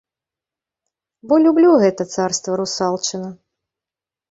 [1.27, 3.29] Бо люблю гэта царства русалчына!